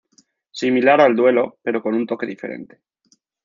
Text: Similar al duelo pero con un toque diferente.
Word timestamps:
Similar 0.51 0.99
al 0.99 1.15
duelo 1.15 1.59
pero 1.61 1.79
con 1.83 1.93
un 1.93 2.07
toque 2.07 2.25
diferente. 2.25 2.81